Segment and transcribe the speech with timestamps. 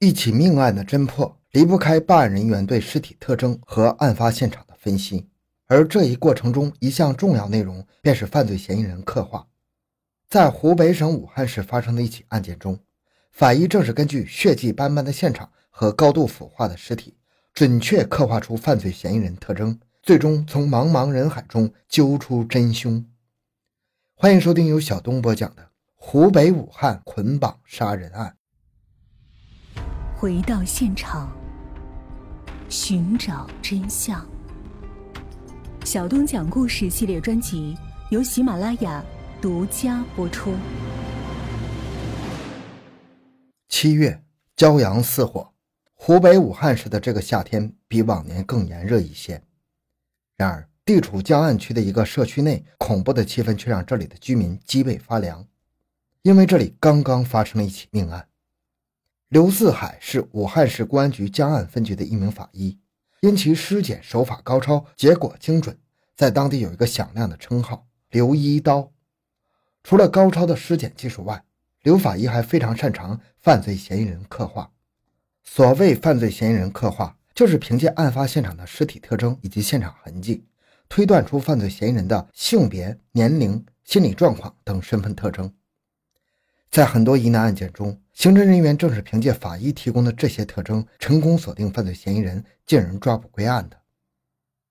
[0.00, 5.28] 一起命案的侦破离不开办案人员对尸体特征和案发现场的分析，
[5.66, 9.44] 而这一过程中一项重要内容便是犯罪嫌疑人刻画。
[10.28, 12.78] 在湖北省武汉市发生的一起案件中，
[13.32, 17.16] 法医正是根据血迹斑斑的现场和高度腐化的尸体，
[17.52, 23.04] 准确刻画出犯罪嫌疑人特征，最终从茫茫人海中揪出真凶。
[24.14, 28.37] 欢迎收听由小东播讲的湖北武汉捆绑杀人案。
[30.20, 31.30] 回到现场，
[32.68, 34.26] 寻找真相。
[35.84, 37.78] 小东讲故事系列专辑
[38.10, 39.00] 由喜马拉雅
[39.40, 40.56] 独家播出。
[43.68, 44.20] 七月，
[44.56, 45.52] 骄阳似火，
[45.94, 49.40] 湖北武汉市的这个夏天比往年更炎热一些。
[50.36, 55.46] 然而，地处江岸区的一个社区内，恐怖的气氛却让这里的居民脊背发凉，
[56.22, 58.27] 因为这里刚刚发生了一起命案。
[59.28, 62.78] 刘四海是武汉市公安局江岸分局的一名法医，
[63.20, 65.76] 因其尸检手法高超、结果精准，
[66.16, 68.90] 在当地有一个响亮的称号“刘一刀”。
[69.84, 71.44] 除了高超的尸检技术外，
[71.82, 74.70] 刘法医还非常擅长犯罪嫌疑人刻画。
[75.44, 80.42] 所谓犯罪嫌疑人刻画，就是凭借案发现场的尸体特征以及现场痕迹，
[80.88, 85.52] 推断出犯罪嫌疑人的性别、年龄、心理状况等身份特征。
[86.70, 93.80] 在很多疑难案件中，刑侦人员正是凭借法医提供的这些特征，成功锁定犯罪嫌疑人，进而抓捕归案的。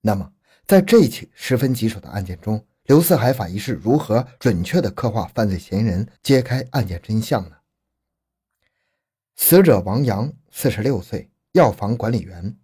[0.00, 0.32] 那么，
[0.66, 7.56] 在这起十分棘手的案件中，刘四海法医是如何准确地刻画犯罪嫌疑人，揭开案件真相呢？
[9.36, 12.56] 死者王阳，四十六岁，药房管理员，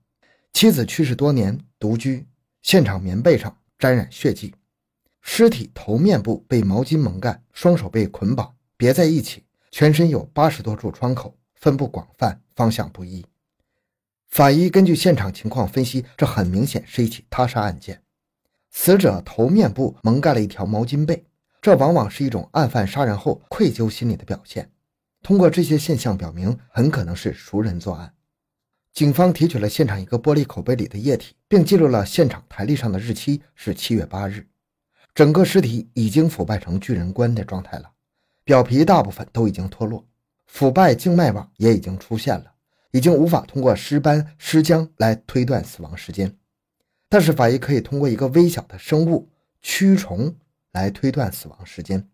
[0.53, 2.27] 妻子去世多年，独居。
[2.63, 4.55] 现场棉被上沾染血迹，
[5.21, 8.57] 尸体头面部被毛巾蒙盖，双手被捆绑。
[8.85, 13.25] 别在一起，全身有八十多处窗口，分布广泛，方向不一。
[14.29, 18.03] 法医根据现场情况分析，这很明显是一起他杀案件。
[18.71, 21.25] 死者头面部蒙盖了一条毛巾被，
[21.63, 24.71] 这往往是一种案犯杀人后愧疚心理的表现。
[25.23, 28.13] 通过这些现象表明，很可能是熟人作案。
[28.93, 34.47] 警方提取了现场一个玻璃口杯里的液体，并记录了现场台历上的日期是七月八日。
[35.15, 37.93] 整个尸体已经腐败成巨人观的状态了。
[38.45, 40.07] 表皮大部分都已经脱落，
[40.47, 42.53] 腐败静脉网也已经出现了，
[42.91, 46.37] 已经无法通过尸斑尸僵来推断死亡时间。
[47.09, 49.31] 但是法医可以通过一个微小的生物
[49.63, 50.37] 蛆虫
[50.73, 52.07] 来推断死亡时间。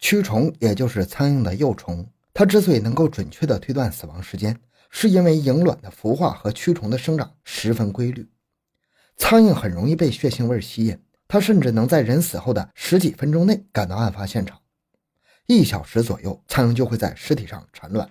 [0.00, 4.56] 蛆虫也就是苍蝇的幼虫，它之所以能够准确地推断死亡时间，
[4.90, 8.28] 是因为蝇卵的孵化和蛆虫的生长十分规律。
[9.16, 10.96] 苍蝇很容易被血腥味吸引，
[11.26, 14.60] 它甚至能在人死后的十几分钟内赶到案发现场。
[15.46, 18.10] 一小时左右，苍蝇就会在尸体上产卵，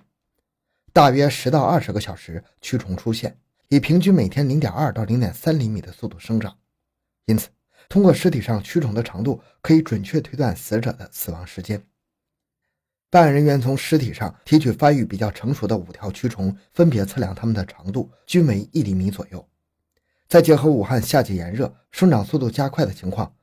[0.92, 3.36] 大约十到二十个小时，蛆虫出现，
[3.68, 6.56] 以平均每天零点二到零点三厘米的速度生长。
[7.26, 7.48] 因此，
[7.88, 11.84] 通过尸体上蛆虫的长度，可以准确推断死者的死亡时间。
[13.10, 19.48] 办案人员从尸体上提取发育比较成熟的五条蛆虫，分别测量它们的长度均为一厘米左右。
[20.28, 23.34] 再结合武汉夏季炎热、生长速度加快的情况。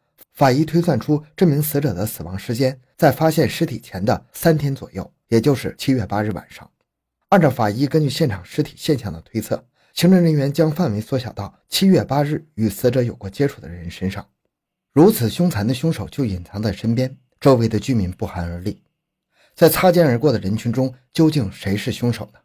[0.41, 6.67] 法医推算出这名死者的死亡时间在发现尸体前的三天左右，也就是七月八日晚上。
[7.29, 9.63] 按照法医根据现场尸体现象的推测，
[9.93, 14.27] 刑侦人员将范围缩小到七月八日与死者有过接触的人身上。
[14.91, 18.81] 如此凶残的凶手就隐藏在身边，周围的居民不寒而栗。
[19.53, 22.39] 在擦肩而过的人群中，究竟谁是凶手呢？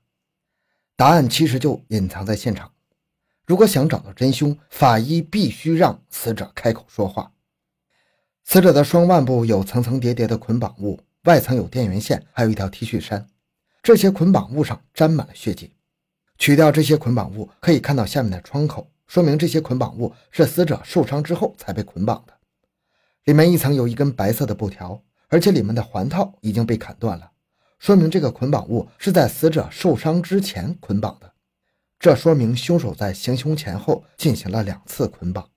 [0.97, 2.71] 答案其实就隐藏在现场。
[3.47, 7.33] 如果想找到真凶，法医必须让死者开口说话。
[8.49, 13.27] 死者的双腕部有层层叠叠的捆绑物，外层有电源线，还有一条 T 恤衫。
[13.83, 15.73] 这些捆绑物上沾满了血迹。
[16.39, 22.35] 取掉这些捆绑物，可以看到下面的窗口，说明这些捆绑物是死者受伤之后才被捆绑的。
[23.25, 27.33] 里面一层有一根白色的布条，而且里面的环套已经被砍断了，
[27.81, 31.33] 说明这个捆绑物是在死者受伤之前捆绑的。
[31.99, 35.51] 这说明凶手在行凶前后进行了两次捆绑。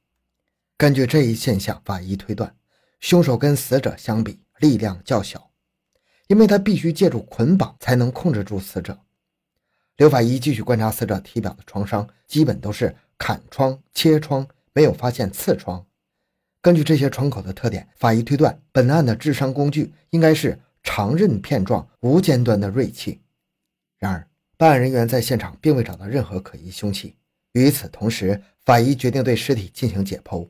[0.75, 2.55] 根据这一现象，法医推断。
[2.99, 5.51] 凶手跟死者相比力量较小，
[6.27, 8.99] 因为他必须借助捆绑才能控制住死者。
[9.97, 15.85] 刘法医继续观察死者体表的创伤，基本都是砍创、切创，没有发现刺创。
[16.61, 23.21] 根据这些创口的特点，法医推断本案的致伤工具应该是长刃片状、无尖端的锐器。
[23.97, 27.15] 然而，办案人员在现场并未找到任何可疑凶器。
[27.53, 30.47] 与此同时，法医决定对尸体进行解剖。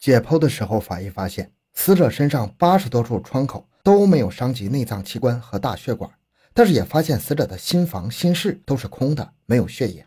[0.00, 6.10] 解剖的时候，法医发现死者身上八十多处创口都没有伤及内脏器官和大血管，
[6.54, 10.06] 但是也发现死者的心房、心室都是空的，没有血液，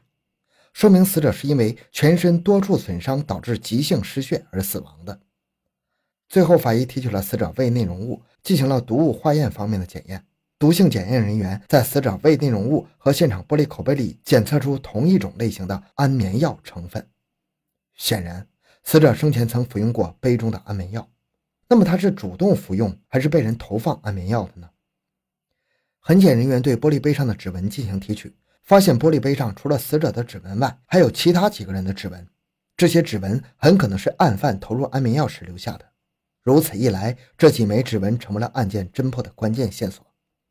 [0.74, 5.20] 说明死者是因为全身多处损伤导致急性失血而死亡的。
[6.28, 10.26] 最后，法医提取了死者胃内容物，进行了毒物化验方面的检验。
[10.58, 17.06] 毒性检验人员在死者胃内容物和现场玻璃口杯里检测出同一种类型的安眠药成分。
[17.96, 18.48] 显然，
[18.84, 21.10] 死者生前曾服用过杯中的安眠药。
[21.70, 24.70] 那么他是主动服用还是被人投放安眠药的呢？
[26.00, 32.28] 痕检人员对玻璃杯上的指纹进行提取，发现玻璃杯上除了死者的指纹外，还有其他几个人的指纹。
[32.76, 35.86] 这些指纹很可能是案犯投入安眠药时留下的。
[36.42, 40.06] 如此一来，这几枚指纹成为了案件侦破的关键线索。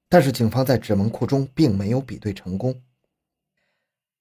[0.08, 2.82] 但是警方在指纹库中并没有比对成功。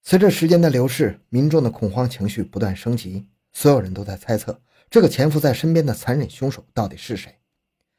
[0.04, 4.60] 随着时间的流逝，民众的恐慌情绪不断升级，所有人都在猜测。
[4.90, 7.38] 这个潜伏在身边的残忍凶手到底是谁？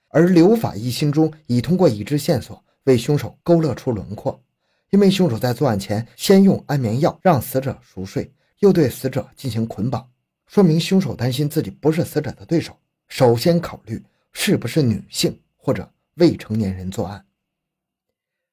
[0.09, 4.43] 而刘法医心中已通过已知线索为凶手勾勒出轮廓，
[4.91, 10.07] 因为凶手在作案前先用安眠药让死者熟睡，又对死者进行捆绑，
[10.47, 12.79] 说明凶手担心自己不是死者的对手，
[13.09, 17.25] 首先考虑是不是女性或者未成年人作案。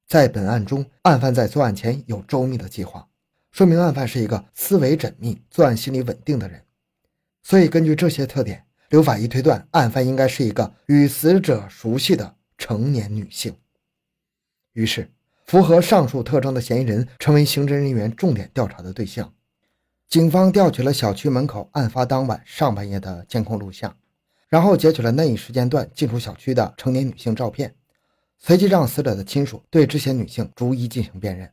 [0.08, 3.06] 在本案中，案犯在作案前有周密的计划，
[3.52, 6.64] 说明案犯是一个思维缜密、作案心理稳定的人。
[7.42, 13.56] 所以，根据这些特点，刘法医推断，案犯应该是一个与死者熟悉的成年女性。
[14.74, 15.10] 于是，
[15.46, 19.34] 符合上述特征的嫌疑人成为刑侦人员重点调查的对象。
[20.08, 23.96] 警方调取了小区门口案发当晚上半夜的监控录像，
[24.48, 27.76] 然后截取了那一时间段进出小区的成年女性照片，
[28.38, 31.52] 随即让死者的亲属对这些女性逐一进行辨认。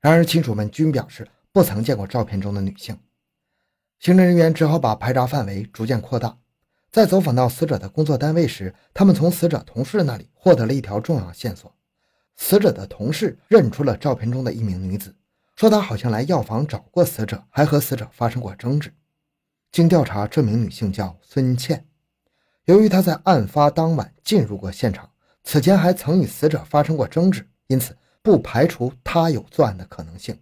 [0.00, 2.98] 然而，亲属们均表示不曾见过照片中的女性。
[4.02, 6.36] 刑侦人员只好把排查范围逐渐扩大。
[6.90, 11.72] 在走访到死者的工作单位时，他们从死者同事那里获得了一条重要线索：
[12.34, 15.14] 死者的同事认出了照片中的一名女子，
[15.54, 18.92] 说她好像来药房找过死者，还和死者发生过争执。
[19.70, 21.86] 经调查，这名女性叫孙倩。
[22.64, 25.08] 由于她在案发当晚进入过现场，
[25.44, 30.36] 此前还曾与死者发生过争执，因此不排除她有作案的可能性。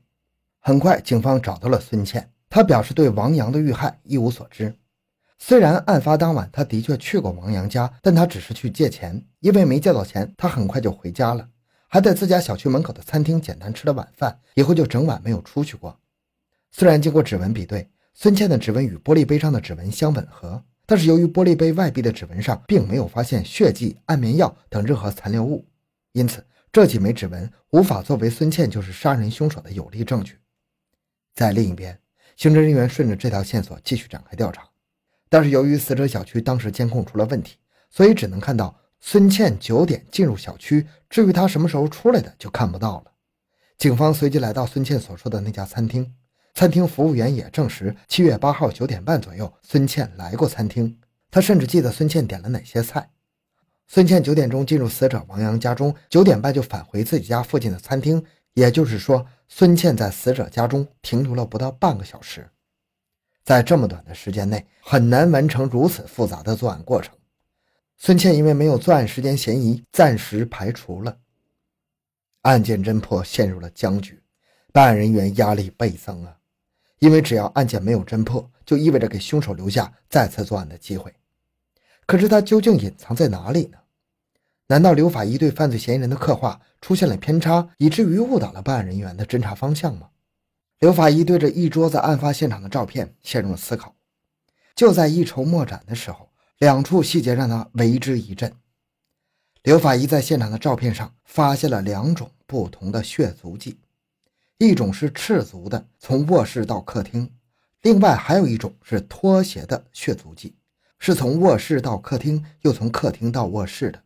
[0.61, 2.33] 很快，警方找到了孙倩。
[2.51, 4.77] 他表示对王阳的遇害一无所知。
[5.39, 11.49] 虽然案发当晚他的确去过王阳家，但他只是去借钱，因为没借到钱，他很快就回家了，
[11.89, 15.99] 还在自家小区门口的餐厅简单吃了晚饭，以后就整晚没有出去过。
[16.73, 25.65] 虽然经过指纹比对，孙倩的指纹与玻璃杯上的指纹相吻合，但是由于玻璃杯外壁的指纹上并没有发现血迹、安眠药等任何残留物，
[26.13, 30.37] 因此这几枚指纹无法作为孙倩就是杀人凶手的有力证据。
[31.33, 31.99] 在另一边。
[32.41, 34.67] 刑侦人员顺着这条线索继续展开调查，
[35.29, 37.59] 但是由于死者小区当时监控出了问题，
[37.91, 43.13] 所以只能看到孙倩九点进入小区，至于她什么时候出来的就看不到了。
[43.77, 46.15] 警方随即来到孙倩所说的那家餐厅，
[46.55, 50.99] 餐厅服务员也证实，七月八号九点半左右，孙倩来过餐厅，
[51.31, 53.11] 他甚至记得孙倩点了哪些菜。
[53.87, 59.27] 孙倩九点钟进入死者王阳家中，九点半就返回自己家附近的餐厅，也就是说。
[59.53, 62.49] 孙倩在死者家中停留了不到半个小时，
[63.43, 67.13] 在这么短的时间内很难完成如此复杂的作案过程。
[67.97, 71.19] 孙倩因为没有作案时间嫌疑，暂时排除了。
[72.43, 74.23] 案件侦破陷入了僵局，
[74.73, 76.39] 办案人员压力倍增啊！
[77.01, 81.13] 因为只要案件没有侦破，就意味着给凶手留下再次作案的机会。
[82.07, 83.79] 可是他究竟隐藏在哪里呢？
[84.71, 90.11] 难道刘法医对犯罪嫌疑人的刻画出现了偏差，以至于误导了办案人员的侦查方向吗？
[90.79, 93.97] 刘法医对着一桌子案发现场的照片陷入了思考。
[94.77, 98.53] 就在一筹莫展的时候，两处细节让他为之一振。
[99.65, 103.81] 刘法医在现场的照片上发现了两种不同的血足迹，
[104.59, 107.27] 一种是赤足的，从卧室到客厅；
[107.83, 110.55] 另外还有一种是拖鞋的血足迹，
[111.01, 114.01] 是从卧室到客厅，又从客厅到卧室的。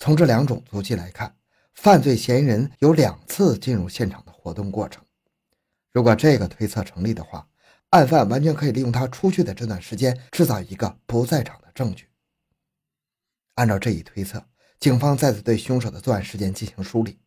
[0.00, 1.36] 从这两种足迹来看，
[1.74, 5.04] 犯罪嫌疑人有两次进入现场的活动过程。
[5.92, 7.46] 如果这个推测成立的话，
[7.90, 12.08] 案犯完全可以利用他出去的这段时间制造一个不在场的证据。
[13.56, 14.42] 按照这一推测，
[14.78, 17.18] 警方再次对凶手的作案时间进行梳理。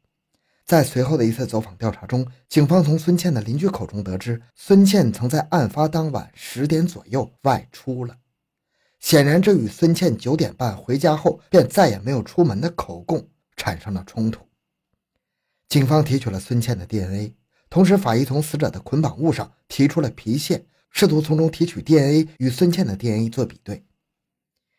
[0.65, 8.17] 在随后的一次走访调查中，警方从孙倩的邻居口中得知，孙倩曾在案发当晚十点左右外出了。
[9.03, 14.47] 显然，这与孙倩九点半回家后便再也没有出门的口供产生了冲突。
[15.67, 17.33] 警方提取了孙倩的 DNA，
[17.69, 23.83] 同时法医从死者的捆绑物上提出了皮屑，试图从中提取 DNA 与孙倩的 DNA 做比对。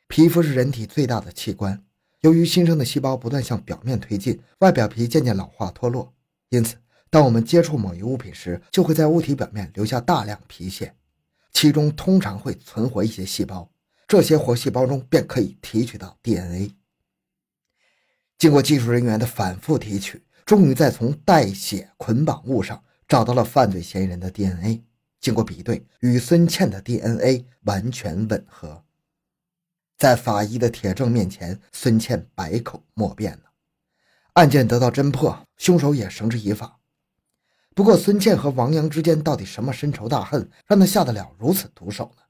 [0.09, 1.85] 皮肤是人体最大的器官，
[2.23, 6.15] 由于新生的细胞不断向表面推进，外表皮渐渐老化脱落，
[6.49, 6.77] 因此，
[7.11, 10.95] 当我们接触某一物品时，就会在物体表面留下大量皮屑，
[11.53, 13.71] 其中通常会存活一些细胞，
[14.15, 16.73] 这些活细胞中便可以提取到 DNA。
[18.39, 24.85] 经过技术人员的反复提取，终于在从带血捆绑物上找到了犯罪嫌疑人的 DNA。
[25.21, 28.85] 经过比对，与孙倩的 DNA 完全吻合。
[29.99, 33.51] 在法医的铁证面前，孙倩百口莫辩了。
[34.35, 36.79] 案件得到侦破，凶手也绳之以法。
[37.75, 42.23] 不过，孙倩和王阳之间到底什么深仇大恨，让他下得了如此毒手呢？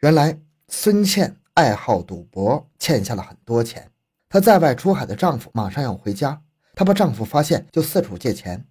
[0.00, 3.92] 原来，孙倩爱好赌博，欠下了很多钱。
[4.30, 6.40] 她在外出海的丈夫马上要回家，
[6.74, 8.66] 她怕丈夫发现，就四处借钱。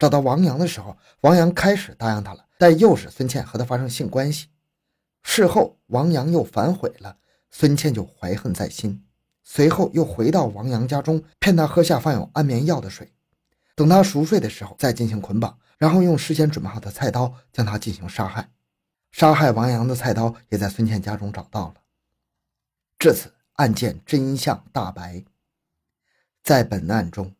[0.00, 4.48] 找到王阳的时候，王阳开始答应她了，但诱使孙倩和他发生性关系。
[5.22, 7.18] 事后，王阳又反悔了，
[7.52, 9.04] 孙倩就怀恨在心，
[9.44, 13.12] 随后又回到王阳家中，骗他喝下放有安眠药的水，
[13.76, 18.50] 等他熟睡的时候再进行捆绑，然后用事先准备好的菜刀将他进行杀害。
[19.14, 21.74] 杀害王阳的菜刀也在孙倩家中找到了。
[22.98, 25.24] 至此，案件真相大白。
[26.42, 27.32] 在本案中。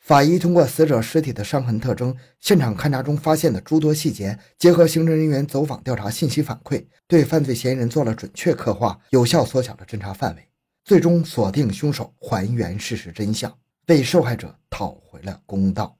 [0.00, 10.50] 法医通过死者尸体的伤痕特征、现场勘查中发现的诸多细节，结合刑侦人员走访调查信息反馈，对犯罪嫌疑人做了准确刻画，有效缩小了侦查范围，
[10.84, 13.56] 最终锁定凶手，还原事实真相，
[13.86, 15.96] 为受害者讨回了公道。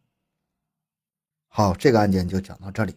[1.46, 2.96] 好，这个案件就讲到这里。